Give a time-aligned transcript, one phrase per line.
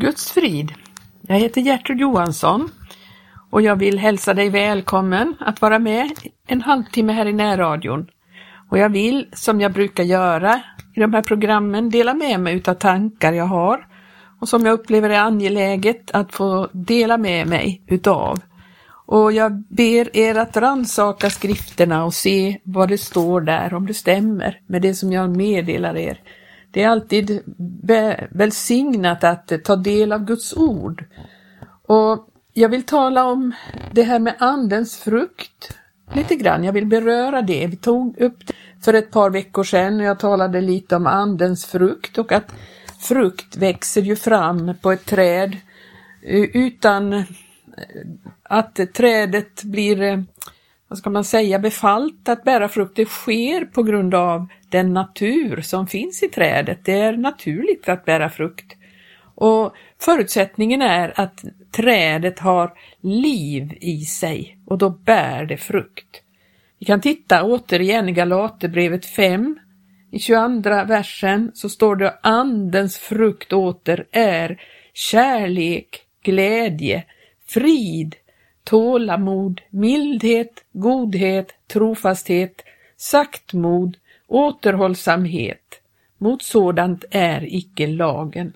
[0.00, 0.72] Guds frid.
[1.22, 2.70] Jag heter Gertrud Johansson
[3.50, 6.10] och jag vill hälsa dig välkommen att vara med
[6.46, 8.06] en halvtimme här i närradion.
[8.70, 10.60] Och jag vill, som jag brukar göra
[10.94, 13.86] i de här programmen, dela med mig utav tankar jag har
[14.40, 18.40] och som jag upplever är angeläget att få dela med mig utav.
[19.06, 23.94] Och jag ber er att ransaka skrifterna och se vad det står där, om det
[23.94, 26.20] stämmer med det som jag meddelar er.
[26.70, 27.40] Det är alltid
[28.30, 31.04] välsignat att ta del av Guds ord.
[31.86, 33.52] Och jag vill tala om
[33.92, 35.78] det här med andens frukt
[36.14, 36.64] lite grann.
[36.64, 37.66] Jag vill beröra det.
[37.66, 41.66] Vi tog upp det för ett par veckor sedan och jag talade lite om andens
[41.66, 42.54] frukt och att
[43.00, 45.56] frukt växer ju fram på ett träd
[46.22, 47.24] eh, utan
[48.42, 50.18] att trädet blir, eh,
[50.88, 52.96] vad ska man säga, befallt att bära frukt.
[52.96, 56.78] Det sker på grund av den natur som finns i trädet.
[56.84, 58.76] Det är naturligt att bära frukt.
[59.34, 66.22] Och förutsättningen är att trädet har liv i sig och då bär det frukt.
[66.78, 69.58] Vi kan titta återigen i Galaterbrevet 5.
[70.10, 74.60] I 22 versen så står det Andens frukt åter är
[74.92, 77.04] kärlek, glädje,
[77.46, 78.16] frid,
[78.68, 82.64] tålamod, mildhet, godhet, trofasthet,
[82.96, 85.82] saktmod, återhållsamhet.
[86.18, 88.52] Mot sådant är icke lagen.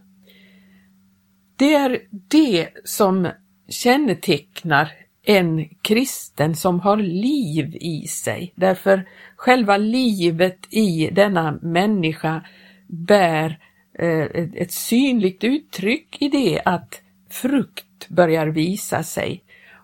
[1.57, 3.29] Det är det som
[3.69, 4.93] kännetecknar
[5.25, 8.53] en kristen som har liv i sig.
[8.57, 12.45] Därför själva livet i denna människa
[12.87, 13.59] bär
[13.99, 19.43] eh, ett synligt uttryck i det att frukt börjar visa sig.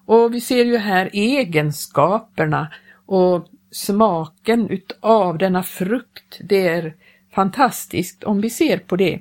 [0.09, 2.69] Och vi ser ju här egenskaperna
[3.06, 6.41] och smaken utav denna frukt.
[6.41, 6.95] Det är
[7.34, 9.20] fantastiskt om vi ser på det.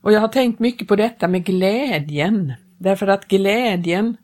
[0.00, 4.16] Och jag har tänkt mycket på detta med glädjen, därför att glädjen,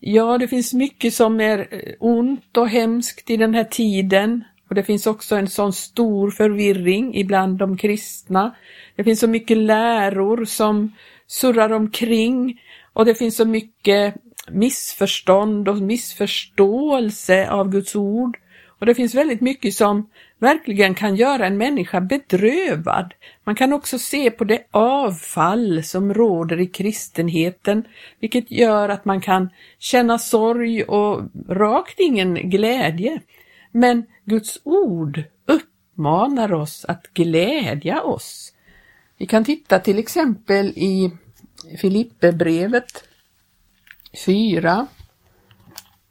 [0.00, 4.74] ja det finns mycket som är eh, ont och hemskt i den här tiden och
[4.74, 8.54] det finns också en sån stor förvirring ibland de kristna.
[8.96, 10.92] Det finns så mycket läror som
[11.26, 12.60] surrar omkring
[12.92, 14.14] och det finns så mycket
[14.50, 18.38] missförstånd och missförståelse av Guds ord.
[18.78, 23.14] Och det finns väldigt mycket som verkligen kan göra en människa bedrövad.
[23.44, 27.84] Man kan också se på det avfall som råder i kristenheten,
[28.20, 33.20] vilket gör att man kan känna sorg och rakt ingen glädje.
[33.72, 38.52] Men Guds ord uppmanar oss att glädja oss.
[39.18, 41.10] Vi kan titta till exempel i
[41.80, 43.04] Filipperbrevet
[44.14, 44.86] 4.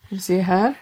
[0.10, 0.74] Vi ser här.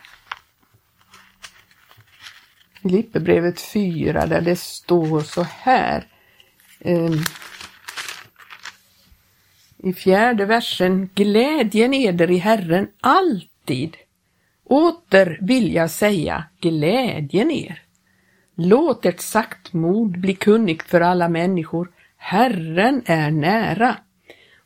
[2.82, 6.08] Filipperbrevet 4 där det står så här.
[6.80, 7.24] Um,
[9.78, 13.98] I fjärde versen, glädjen eder i Herren alltid.
[14.64, 17.82] Åter vill jag säga, glädjen er.
[18.56, 21.92] Låt ert saktmod bli kunnigt för alla människor.
[22.18, 23.98] Herren är nära.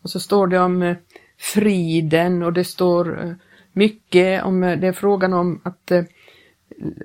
[0.01, 0.97] Och så står det om eh,
[1.37, 3.33] friden och det står eh,
[3.73, 6.03] mycket om, eh, det är frågan om att eh,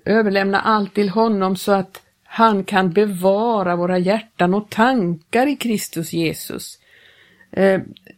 [0.04, 6.12] överlämna allt till honom så att han kan bevara våra hjärtan och tankar i Kristus
[6.12, 6.78] Jesus.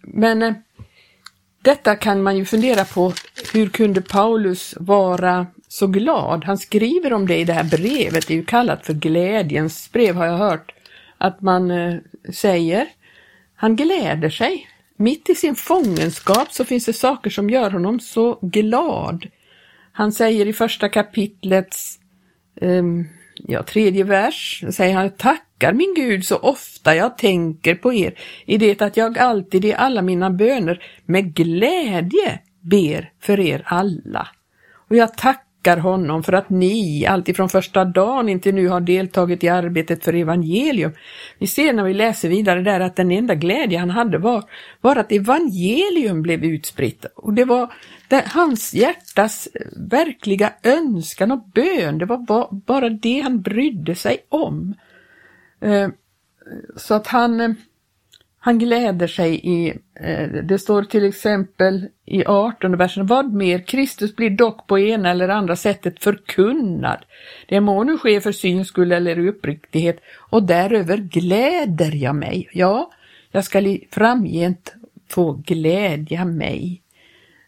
[0.00, 0.54] Men
[1.62, 3.12] detta kan man ju fundera på,
[3.52, 6.44] hur kunde Paulus vara så glad?
[6.44, 10.14] Han skriver om det i det här brevet, det är ju kallat för glädjens brev
[10.14, 10.74] har jag hört
[11.18, 11.72] att man
[12.32, 12.86] säger.
[13.54, 14.68] Han gläder sig.
[15.02, 19.26] Mitt i sin fångenskap så finns det saker som gör honom så glad.
[19.92, 21.98] Han säger i första kapitlets
[22.60, 28.18] um, ja, tredje vers, säger han tackar min Gud så ofta jag tänker på er
[28.46, 34.28] i det att jag alltid i alla mina böner med glädje ber för er alla.
[34.88, 39.44] Och jag tackar tackar honom för att ni alltifrån första dagen inte nu har deltagit
[39.44, 40.92] i arbetet för evangelium.
[41.38, 44.44] Vi ser när vi läser vidare där att den enda glädje han hade var,
[44.80, 47.72] var att evangelium blev utspritt och det var
[48.08, 49.48] det, hans hjärtas
[49.90, 54.74] verkliga önskan och bön, det var ba, bara det han brydde sig om.
[55.60, 55.88] Eh,
[56.76, 57.50] så att han eh,
[58.44, 64.16] han gläder sig i, eh, det står till exempel i 18 versen, vad mer, Kristus
[64.16, 66.98] blir dock på ena eller andra sättet förkunnad.
[67.48, 70.00] Det må nu ske för syns skull eller i uppriktighet
[70.30, 72.48] och däröver gläder jag mig.
[72.52, 72.90] Ja,
[73.30, 74.74] jag ska framgent
[75.08, 76.82] få glädja mig.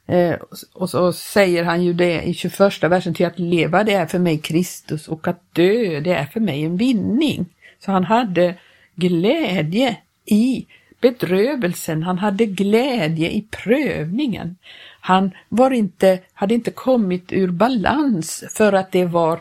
[0.06, 0.36] Eh,
[0.72, 4.18] och så säger han ju det i 21 versen till att leva det är för
[4.18, 7.46] mig Kristus och att dö det är för mig en vinning.
[7.78, 8.54] Så han hade
[8.94, 10.66] glädje i
[11.04, 14.56] bedrövelsen, han hade glädje i prövningen.
[15.00, 19.40] Han var inte, hade inte kommit ur balans för att det var,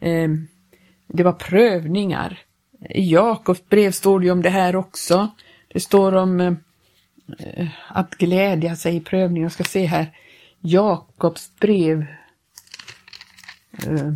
[0.00, 0.28] eh,
[1.06, 2.38] det var prövningar.
[2.90, 5.30] I Jakobs brev står det om det här också.
[5.68, 9.42] Det står om eh, att glädja sig i prövningen.
[9.42, 10.06] Jag ska se här.
[10.60, 12.06] Jakobs brev,
[13.86, 14.12] eh,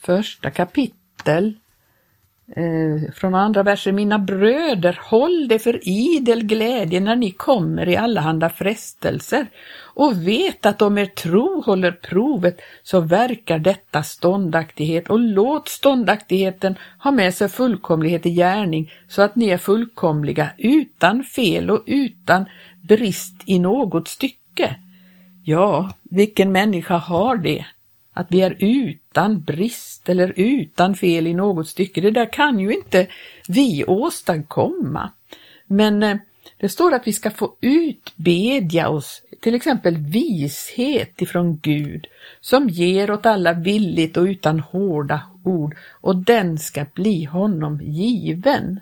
[0.00, 1.54] första kapitel.
[2.48, 7.96] Eh, från andra versen, mina bröder, håll det för idel glädje när ni kommer i
[7.96, 9.46] allehanda frestelser
[9.94, 16.74] och vet att om er tro håller provet så verkar detta ståndaktighet och låt ståndaktigheten
[16.98, 22.44] ha med sig fullkomlighet i gärning så att ni är fullkomliga utan fel och utan
[22.88, 24.76] brist i något stycke.
[25.44, 27.66] Ja, vilken människa har det?
[28.12, 32.00] Att vi är utan brist eller utan fel i något stycke.
[32.00, 33.06] Det där kan ju inte
[33.48, 35.10] vi åstadkomma.
[35.66, 36.16] Men eh,
[36.56, 42.06] det står att vi ska få utbedja oss, till exempel vishet ifrån Gud,
[42.40, 48.80] som ger åt alla villigt och utan hårda ord, och den ska bli honom given.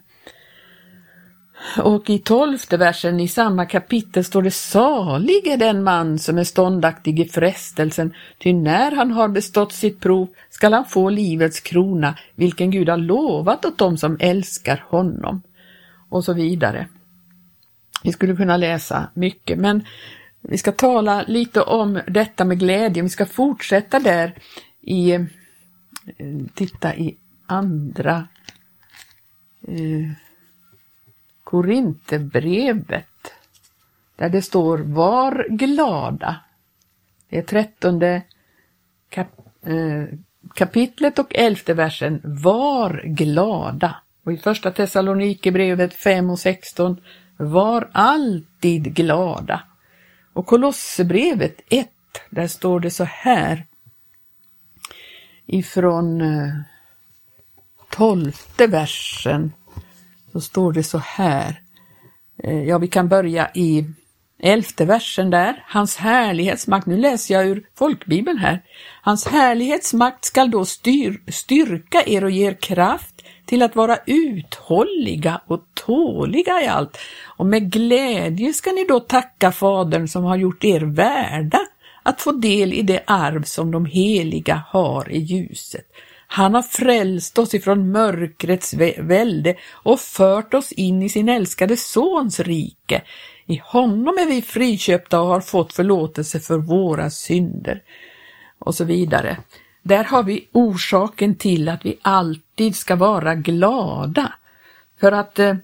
[1.78, 6.44] Och i tolfte versen i samma kapitel står det salig är den man som är
[6.44, 12.18] ståndaktig i frestelsen, ty när han har bestått sitt prov skall han få livets krona,
[12.34, 15.42] vilken Gud har lovat åt dem som älskar honom.
[16.08, 16.86] Och så vidare.
[18.04, 19.84] Vi skulle kunna läsa mycket, men
[20.40, 23.02] vi ska tala lite om detta med glädje.
[23.02, 24.34] Vi ska fortsätta där
[24.80, 25.20] i, eh,
[26.54, 27.16] titta i
[27.46, 28.28] andra
[29.68, 30.10] eh,
[31.50, 33.06] Korinthierbrevet
[34.16, 36.40] där det står Var glada.
[37.28, 38.22] Det är trettonde
[39.08, 39.26] kap,
[39.62, 40.04] eh,
[40.54, 42.20] kapitlet och elfte versen.
[42.24, 43.96] Var glada.
[44.24, 47.00] Och i första Thessalonikerbrevet 5 och 16
[47.36, 49.62] Var alltid glada.
[50.32, 51.88] Och Kolosserbrevet 1,
[52.30, 53.66] där står det så här
[55.46, 56.54] ifrån eh,
[57.90, 59.52] tolfte versen
[60.32, 61.60] så står det så här.
[62.42, 63.84] Eh, ja, vi kan börja i
[64.42, 65.64] elfte versen där.
[65.66, 68.62] Hans härlighetsmakt, nu läser jag ur folkbibeln här.
[69.02, 75.40] Hans härlighetsmakt skall då styr, styrka er och ge er kraft till att vara uthålliga
[75.46, 76.98] och tåliga i allt.
[77.24, 81.60] Och med glädje ska ni då tacka Fadern som har gjort er värda
[82.02, 85.86] att få del i det arv som de heliga har i ljuset.
[86.32, 92.40] Han har frälst oss ifrån mörkrets välde och fört oss in i sin älskade Sons
[92.40, 93.02] rike.
[93.46, 97.82] I honom är vi friköpta och har fått förlåtelse för våra synder.
[98.58, 99.36] Och så vidare.
[99.82, 104.32] Där har vi orsaken till att vi alltid ska vara glada.
[105.00, 105.54] För att eh,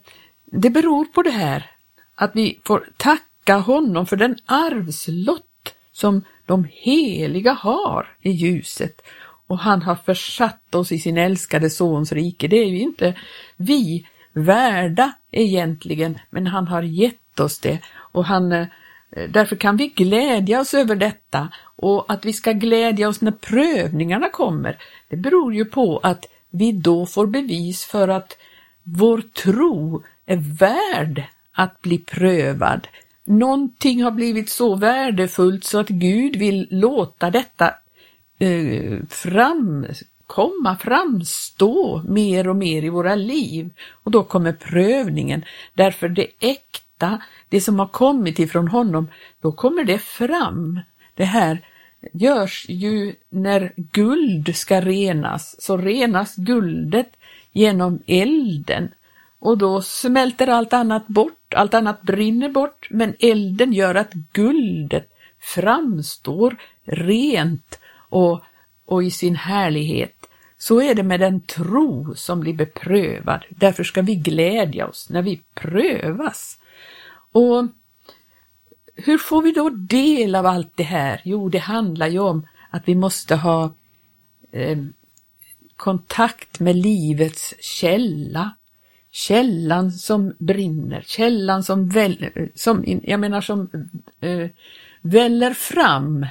[0.45, 1.71] det beror på det här
[2.15, 9.03] att vi får tacka honom för den arvslott som de heliga har i ljuset
[9.47, 12.49] och han har försatt oss i sin älskade sons rike.
[12.49, 13.15] Det är ju inte
[13.57, 17.81] vi värda egentligen, men han har gett oss det
[18.13, 18.67] och han eh,
[19.29, 24.29] Därför kan vi glädja oss över detta och att vi ska glädja oss när prövningarna
[24.29, 24.79] kommer,
[25.09, 28.37] det beror ju på att vi då får bevis för att
[28.83, 31.23] vår tro är värd
[31.53, 32.89] att bli prövad.
[33.25, 37.75] Någonting har blivit så värdefullt så att Gud vill låta detta
[38.39, 43.71] eh, framkomma, framstå mer och mer i våra liv.
[43.91, 49.09] Och då kommer prövningen, därför det äkta, det som har kommit ifrån honom,
[49.41, 50.81] då kommer det fram.
[51.15, 51.59] Det här
[52.13, 57.17] görs ju när guld ska renas, så renas guldet
[57.53, 58.89] genom elden.
[59.39, 65.13] Och då smälter allt annat bort, allt annat brinner bort, men elden gör att guldet
[65.41, 68.45] framstår rent och,
[68.85, 70.27] och i sin härlighet.
[70.59, 73.45] Så är det med den tro som blir beprövad.
[73.49, 76.59] Därför ska vi glädja oss när vi prövas.
[77.33, 77.67] Och
[78.97, 81.21] hur får vi då del av allt det här?
[81.25, 83.75] Jo, det handlar ju om att vi måste ha
[84.53, 84.79] eh,
[85.77, 88.51] kontakt med livets källa.
[89.11, 93.71] Källan som brinner, källan som, väl, som jag menar som
[94.21, 94.49] eh,
[95.01, 96.27] väller fram.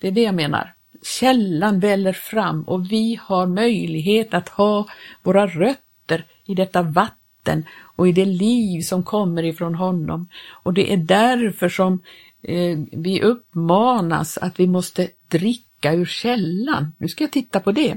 [0.00, 0.73] Det är det jag menar
[1.04, 4.88] källan väller fram och vi har möjlighet att ha
[5.22, 10.28] våra rötter i detta vatten och i det liv som kommer ifrån honom.
[10.50, 12.02] Och det är därför som
[12.42, 16.92] eh, vi uppmanas att vi måste dricka ur källan.
[16.98, 17.96] Nu ska jag titta på det.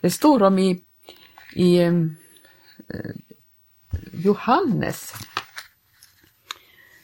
[0.00, 0.80] Det står om i,
[1.54, 1.92] i eh,
[4.12, 5.14] Johannes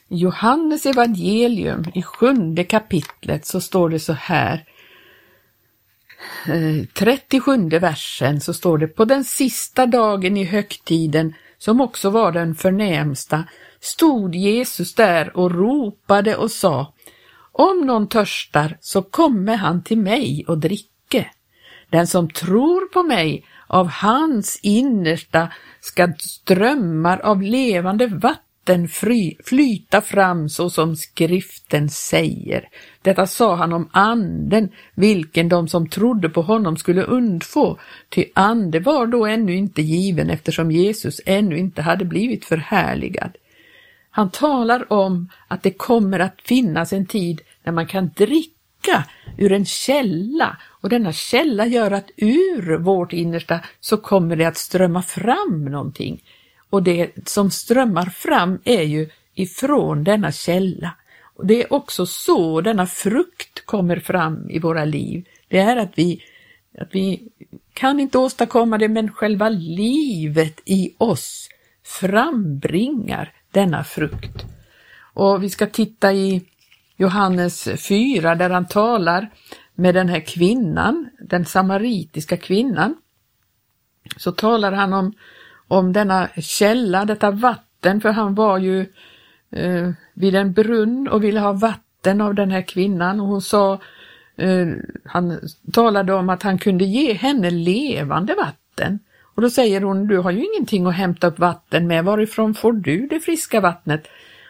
[0.07, 4.65] I Johannes evangelium i sjunde kapitlet så står det så här
[6.47, 12.31] Eh, 37 versen så står det på den sista dagen i högtiden som också var
[12.31, 13.43] den förnämsta
[13.79, 16.93] stod Jesus där och ropade och sa
[17.51, 21.29] Om någon törstar så kommer han till mig och dricke.
[21.89, 25.51] Den som tror på mig av hans innersta
[25.81, 32.69] ska strömmar av levande vatten vatten fly, flyta fram så som skriften säger.
[33.01, 37.77] Detta sa han om anden, vilken de som trodde på honom skulle undfå,
[38.09, 43.37] ty ande var då ännu inte given eftersom Jesus ännu inte hade blivit förhärligad.
[44.11, 49.03] Han talar om att det kommer att finnas en tid när man kan dricka
[49.37, 54.57] ur en källa och denna källa gör att ur vårt innersta så kommer det att
[54.57, 56.21] strömma fram någonting.
[56.75, 60.95] Och det som strömmar fram är ju ifrån denna källa.
[61.35, 65.25] Och Det är också så denna frukt kommer fram i våra liv.
[65.47, 66.23] Det är att vi,
[66.77, 67.31] att vi
[67.73, 71.49] kan inte åstadkomma det, men själva livet i oss
[71.83, 74.45] frambringar denna frukt.
[75.13, 76.41] Och vi ska titta i
[76.97, 79.29] Johannes 4 där han talar
[79.75, 82.95] med den här kvinnan, den samaritiska kvinnan.
[84.17, 85.13] Så talar han om
[85.67, 88.79] om denna källa, detta vatten, för han var ju
[89.51, 93.73] eh, vid en brunn och ville ha vatten av den här kvinnan och hon sa,
[94.37, 94.67] eh,
[95.05, 95.39] han
[95.73, 98.99] talade om att han kunde ge henne levande vatten.
[99.35, 102.73] Och då säger hon, du har ju ingenting att hämta upp vatten med, varifrån får
[102.73, 104.07] du det friska vattnet?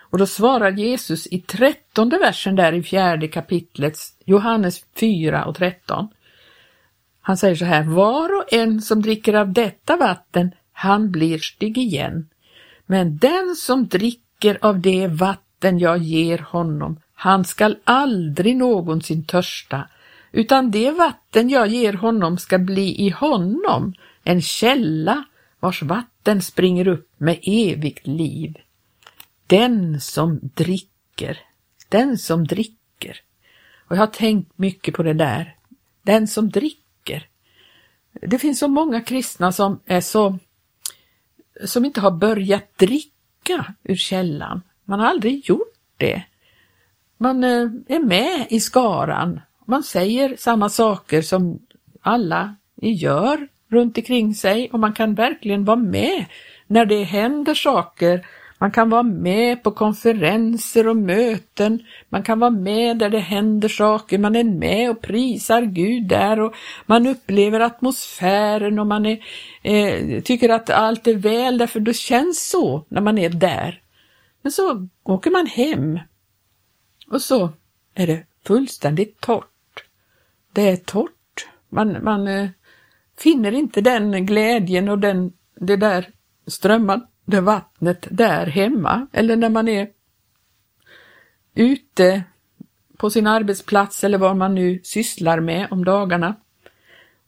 [0.10, 6.08] Och då svarar Jesus i trettonde versen där i fjärde kapitlet, Johannes 4 och 13.
[7.22, 11.78] Han säger så här, var och en som dricker av detta vatten han blir stygg
[11.78, 12.30] igen.
[12.86, 19.88] Men den som dricker av det vatten jag ger honom, han skall aldrig någonsin törsta,
[20.32, 25.24] utan det vatten jag ger honom ska bli i honom en källa
[25.60, 28.58] vars vatten springer upp med evigt liv.
[29.48, 31.40] Den som dricker,
[31.90, 33.22] den som dricker.
[33.88, 35.56] Och jag har tänkt mycket på det där.
[36.02, 37.28] Den som dricker.
[38.22, 40.40] Det finns så många kristna som är så
[41.66, 44.62] som inte har börjat dricka ur källan.
[44.86, 46.24] Man har aldrig gjort det.
[47.18, 49.42] Man eh, är med i skaran.
[49.66, 51.60] Man säger samma saker som
[52.02, 56.26] alla gör runt omkring sig och man kan verkligen vara med
[56.68, 58.26] när det händer saker
[58.66, 63.70] man kan vara med på konferenser och möten, man kan vara med där det händer
[63.70, 66.54] saker, man är med och prisar Gud där och
[66.86, 69.20] man upplever atmosfären och man är,
[69.64, 73.82] eh, tycker att allt är väl därför det känns så när man är där.
[74.42, 76.00] Men så åker man hem
[77.12, 77.50] och så
[77.96, 79.84] är det fullständigt torrt.
[80.54, 81.48] Det är torrt.
[81.70, 82.50] Man, man eh,
[83.18, 86.10] finner inte den glädjen och den, det där
[86.48, 89.88] strömmar det vattnet där hemma eller när man är
[91.56, 92.24] ute
[92.98, 96.36] på sin arbetsplats eller vad man nu sysslar med om dagarna.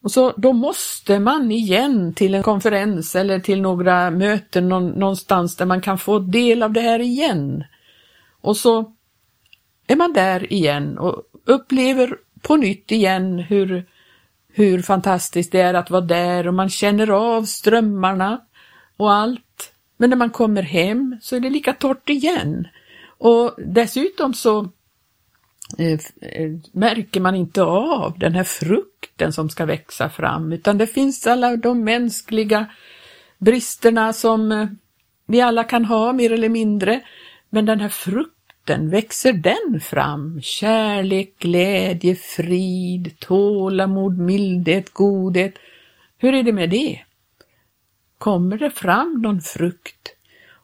[0.02, 5.66] Och så Då måste man igen till en konferens eller till några möten någonstans där
[5.66, 7.64] man kan få del av det här igen.
[8.42, 8.94] Och så
[9.88, 13.86] är man där igen och upplever på nytt igen hur,
[14.54, 18.42] hur fantastiskt det är att vara där och man känner av strömmarna
[18.98, 19.74] och allt.
[19.98, 22.68] Men när man kommer hem så är det lika torrt igen.
[23.18, 24.60] Och dessutom så
[25.78, 30.88] eh, eh, märker man inte av den här frukten som ska växa fram, utan det
[30.88, 32.66] finns alla de mänskliga
[33.38, 34.68] bristerna som eh,
[35.26, 37.02] vi alla kan ha mer eller mindre.
[37.50, 40.42] Men den här frukten, växer den fram?
[40.42, 45.54] Kärlek, glädje, frid, tålamod, mildhet, godhet.
[46.18, 47.00] Hur är det med det?
[48.18, 50.10] Kommer det fram någon frukt.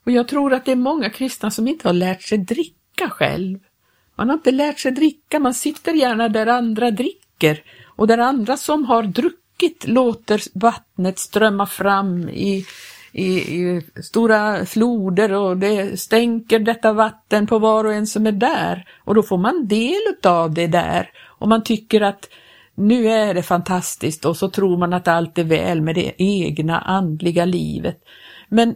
[0.06, 3.60] Och jag tror att det är många kristna som inte har lärt sig dricka själv.
[4.16, 7.64] Man har inte lärt sig dricka, man sitter gärna där andra dricker
[7.96, 12.66] och där andra som har druckit låter vattnet strömma fram i,
[13.12, 18.32] i, i stora floder och det stänker detta vatten på var och en som är
[18.32, 22.30] där och då får man del av det där och man tycker att
[22.76, 26.80] nu är det fantastiskt och så tror man att allt är väl med det egna
[26.80, 28.04] andliga livet.
[28.50, 28.76] Men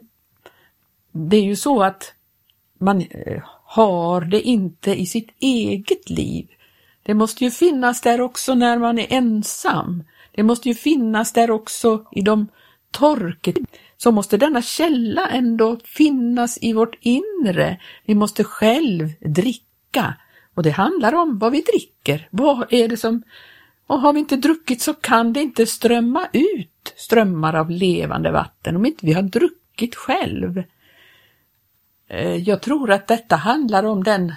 [1.11, 2.13] det är ju så att
[2.79, 6.47] man eh, har det inte i sitt eget liv.
[7.03, 10.03] Det måste ju finnas där också när man är ensam.
[10.31, 12.47] Det måste ju finnas där också i de
[12.91, 13.55] torket.
[13.97, 17.79] så måste denna källa ändå finnas i vårt inre.
[18.05, 20.13] Vi måste själv dricka
[20.53, 22.27] och det handlar om vad vi dricker.
[22.31, 23.23] Vad är det som...
[23.87, 28.75] Och har vi inte druckit så kan det inte strömma ut strömmar av levande vatten
[28.75, 30.63] om inte vi har druckit själv.
[32.07, 34.33] Eh, jag tror att detta handlar om den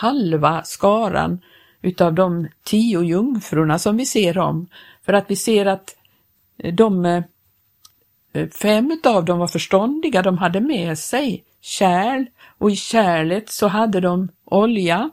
[0.00, 1.40] halva skaran
[1.82, 4.68] utav de tio jungfrurna som vi ser om.
[5.02, 5.96] För att vi ser att
[6.58, 7.22] eh, de eh,
[8.50, 12.26] fem utav dem var förståndiga, de hade med sig kärl
[12.58, 15.10] och i kärlet så hade de olja.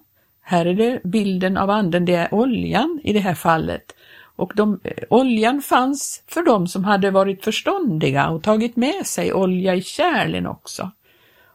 [0.50, 3.96] Här är det bilden av anden, det är oljan i det här fallet.
[4.36, 9.76] Och de, oljan fanns för dem som hade varit förståndiga och tagit med sig olja
[9.76, 10.92] i kärlen också.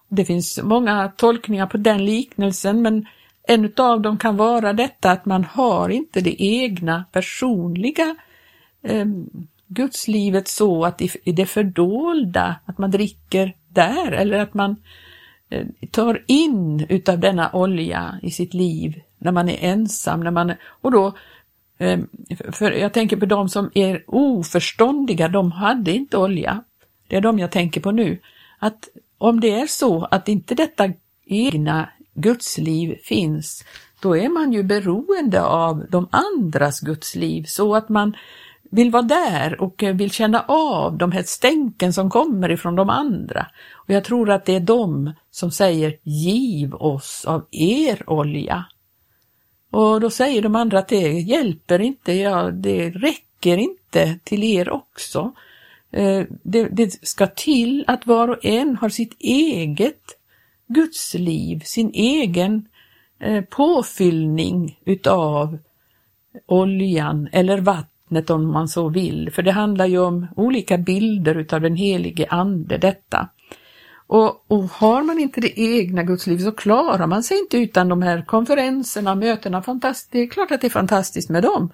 [0.09, 3.07] Det finns många tolkningar på den liknelsen men
[3.43, 8.17] en av dem kan vara detta att man har inte det egna personliga
[8.83, 9.07] eh,
[9.67, 14.77] gudslivet så att i det fördolda, att man dricker där eller att man eh,
[15.53, 20.53] Eh, tar in utav denna olja i sitt liv när man är ensam, när man,
[20.65, 21.13] och då
[21.79, 22.01] eh,
[22.53, 26.65] för jag tänker på de som är oförståndiga, de hade inte olja.
[27.09, 28.19] Det är de jag tänker på nu.
[28.59, 30.93] Att om det är så att inte detta
[31.27, 33.65] egna gudsliv finns,
[34.03, 38.17] då är man ju beroende av de andras gudsliv så att man
[38.73, 43.47] vill vara där och vill känna av de här stänken som kommer ifrån de andra.
[43.73, 48.65] Och jag tror att det är de som säger giv oss av er olja.
[49.71, 54.71] Och då säger de andra att det hjälper inte, ja, det räcker inte till er
[54.71, 55.33] också.
[55.91, 60.19] Eh, det, det ska till att var och en har sitt eget
[60.67, 62.69] gudsliv, sin egen
[63.21, 65.59] eh, påfyllning utav
[66.47, 67.92] oljan eller vattnet
[68.31, 72.79] om man så vill, för det handlar ju om olika bilder utav den helige ande
[72.79, 73.29] detta.
[74.07, 78.03] Och, och, har man inte det egna gudslivet så klarar man sig inte utan de
[78.03, 79.63] här konferenserna, mötena.
[79.63, 80.13] Fantastiskt.
[80.13, 81.71] Det är klart att det är fantastiskt med dem.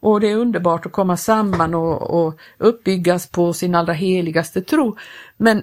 [0.00, 4.96] Och det är underbart att komma samman och, och uppbyggas på sin allra heligaste tro.
[5.36, 5.62] Men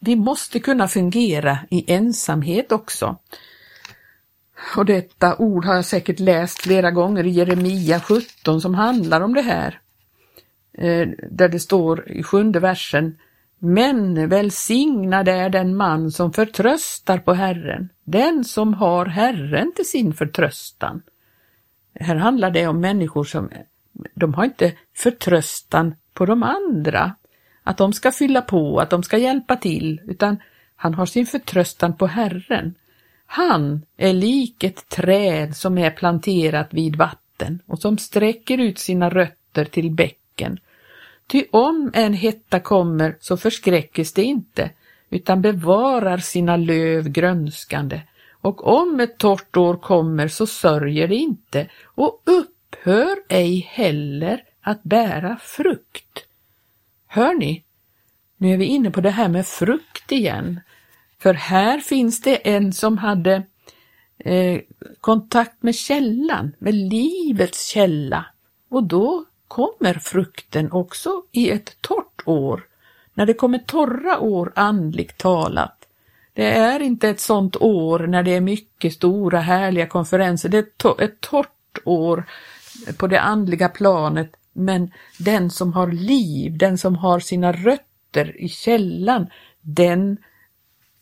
[0.00, 3.16] vi måste kunna fungera i ensamhet också.
[4.76, 9.34] Och detta ord har jag säkert läst flera gånger i Jeremia 17 som handlar om
[9.34, 9.80] det här.
[10.72, 13.18] Eh, där det står i sjunde versen
[13.58, 20.14] Men välsignad är den man som förtröstar på Herren, den som har Herren till sin
[20.14, 21.02] förtröstan.
[22.00, 23.50] Här handlar det om människor som
[24.14, 27.14] de har inte förtröstan på de andra,
[27.62, 30.36] att de ska fylla på, att de ska hjälpa till, utan
[30.76, 32.74] han har sin förtröstan på Herren.
[33.30, 39.10] Han är lik ett träd som är planterat vid vatten och som sträcker ut sina
[39.10, 40.60] rötter till bäcken.
[41.26, 44.70] Ty om en hetta kommer så förskräckes det inte,
[45.10, 48.00] utan bevarar sina löv grönskande.
[48.40, 54.82] Och om ett torrt år kommer så sörjer det inte och upphör ej heller att
[54.82, 56.26] bära frukt.
[57.06, 57.64] Hör ni?
[58.36, 60.60] Nu är vi inne på det här med frukt igen.
[61.22, 63.42] För här finns det en som hade
[64.18, 64.60] eh,
[65.00, 68.26] kontakt med källan, med livets källa.
[68.68, 72.66] Och då kommer frukten också i ett torrt år,
[73.14, 75.74] när det kommer torra år andligt talat.
[76.32, 81.02] Det är inte ett sådant år när det är mycket stora härliga konferenser, det är
[81.02, 82.24] ett torrt år
[82.96, 88.48] på det andliga planet, men den som har liv, den som har sina rötter i
[88.48, 89.26] källan,
[89.60, 90.16] den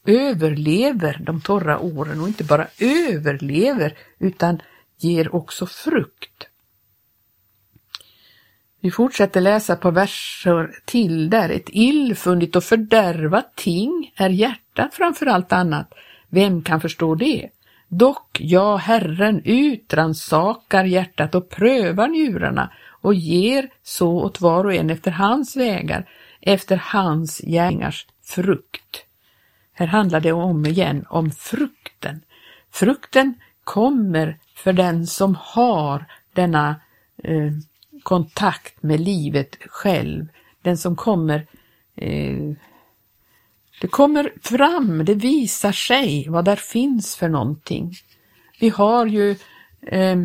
[0.06, 4.62] överlever de torra åren och inte bara överlever utan
[4.98, 6.48] ger också frukt.
[8.80, 11.48] Vi fortsätter läsa på verser till där.
[11.48, 15.92] Ett illfundigt och fördärvat ting är hjärtat framför allt annat.
[16.28, 17.50] Vem kan förstå det?
[17.88, 24.90] Dock, ja, Herren utransakar hjärtat och prövar njurarna och ger så åt var och en
[24.90, 26.08] efter hans vägar,
[26.40, 29.05] efter hans gärningars frukt.
[29.78, 32.22] Här handlar det om igen om frukten.
[32.70, 33.34] Frukten
[33.64, 36.80] kommer för den som har denna
[37.22, 37.52] eh,
[38.02, 40.28] kontakt med livet själv,
[40.62, 41.46] den som kommer
[41.96, 42.52] eh,
[43.80, 47.94] det kommer fram, det visar sig vad där finns för någonting.
[48.60, 49.30] Vi har ju
[49.82, 50.16] eh,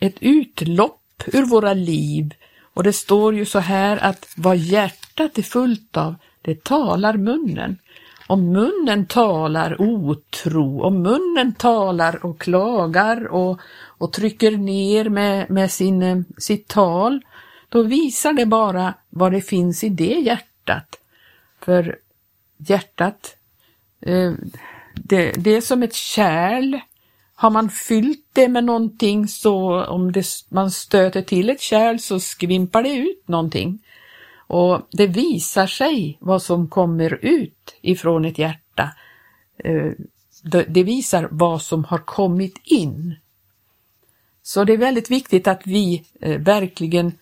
[0.00, 5.42] ett utlopp ur våra liv och det står ju så här att vad hjärtat är
[5.42, 7.78] fullt av, det talar munnen.
[8.26, 13.60] Om munnen talar otro, om munnen talar och klagar och,
[13.98, 17.20] och trycker ner med, med sin, eh, sitt tal,
[17.68, 20.98] då visar det bara vad det finns i det hjärtat.
[21.60, 21.98] För
[22.56, 23.36] hjärtat,
[24.00, 24.32] eh,
[24.94, 26.78] det, det är som ett kärl.
[27.34, 32.20] Har man fyllt det med någonting så om det, man stöter till ett kärl så
[32.20, 33.85] skvimpar det ut någonting.
[34.46, 38.90] Och det visar sig vad som kommer ut ifrån ett hjärta.
[39.58, 39.92] Eh,
[40.68, 43.14] det visar vad som har kommit in.
[44.42, 47.12] Så det är väldigt viktigt att vi eh, verkligen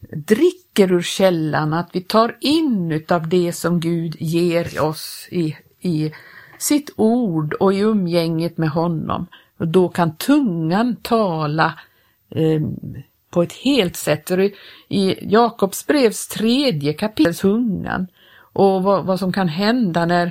[0.00, 6.12] dricker ur källan, att vi tar in utav det som Gud ger oss i, i
[6.58, 9.26] sitt ord och i umgänget med honom.
[9.58, 11.78] Och då kan tungan tala
[12.30, 12.60] eh,
[13.30, 14.28] på ett helt sätt.
[14.28, 14.50] För
[14.88, 18.06] I Jakobs brevs tredje kapitel, tungan,
[18.52, 20.26] och vad, vad, som kan hända när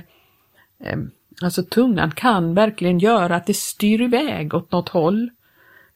[0.84, 0.98] eh,
[1.42, 5.30] Alltså tungan kan verkligen göra att det styr iväg åt något håll.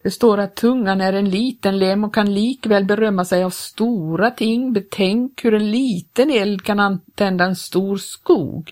[0.04, 4.32] Det står att tungan är en liten lem och kan likväl berömma sig av stora
[4.32, 4.74] ting.
[4.74, 8.72] Betänk hur en liten eld kan antända en stor skog.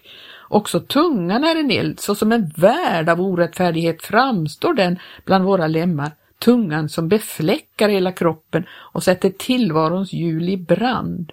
[0.50, 5.68] Också tungan är en eld, så som en värld av orättfärdighet framstår den bland våra
[5.68, 6.12] lemmar.
[6.39, 11.32] Tungan som befläckar hela kroppen och sätter tillvarons hjul i brand.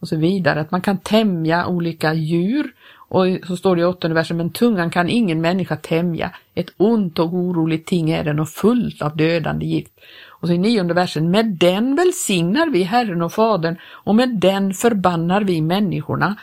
[0.00, 2.74] Och så vidare, att man kan tämja olika djur
[3.08, 6.30] och så står det i åttonde versen, men tungan kan ingen människa tämja.
[6.54, 9.92] Ett ont och oroligt ting är den och fullt av dödande gift.
[10.28, 14.74] Och så i nionde versen, med den välsignar vi Herren och Fadern och med den
[14.74, 16.36] förbannar vi människorna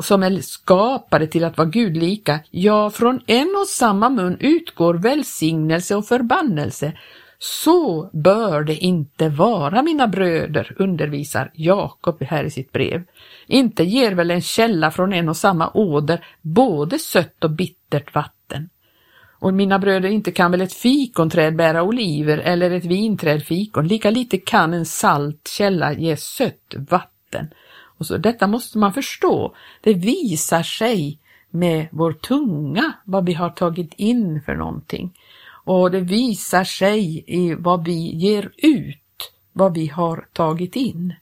[0.00, 2.40] som är skapade till att vara Gud lika.
[2.50, 6.92] Ja, från en och samma mun utgår välsignelse och förbannelse.
[7.44, 13.02] Så bör det inte vara, mina bröder, undervisar Jakob här i sitt brev.
[13.46, 18.68] Inte ger väl en källa från en och samma åder både sött och bittert vatten.
[19.38, 24.10] Och mina bröder, inte kan väl ett fikonträd bära oliver eller ett vinträd fikon, lika
[24.10, 27.50] lite kan en salt källa ge sött vatten.
[27.98, 29.54] Och så, detta måste man förstå.
[29.80, 31.18] Det visar sig
[31.50, 35.12] med vår tunga vad vi har tagit in för någonting.
[35.64, 41.14] Och det visar sig i vad vi ger ut, vad vi har tagit in.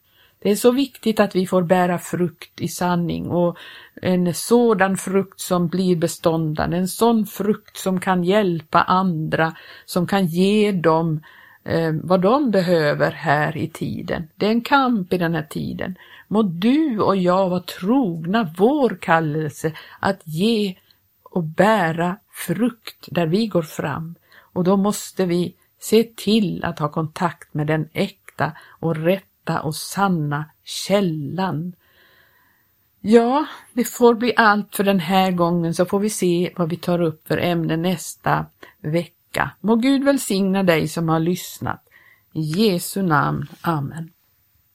[0.42, 3.56] Det är så viktigt att vi får bära frukt i sanning och
[4.02, 10.26] en sådan frukt som blir beståndande, en sån frukt som kan hjälpa andra, som kan
[10.26, 11.20] ge dem
[11.64, 14.28] eh, vad de behöver här i tiden.
[14.36, 15.94] Det är en kamp i den här tiden.
[16.28, 20.74] Må du och jag vara trogna vår kallelse att ge
[21.22, 24.14] och bära frukt där vi går fram.
[24.52, 29.74] Och då måste vi se till att ha kontakt med den äkta och rätta och
[29.74, 31.72] sanna källan.
[33.00, 36.76] Ja, det får bli allt för den här gången så får vi se vad vi
[36.76, 38.46] tar upp för ämne nästa
[38.80, 39.50] vecka.
[39.60, 41.84] Må Gud välsigna dig som har lyssnat.
[42.32, 43.46] I Jesu namn.
[43.60, 44.10] Amen.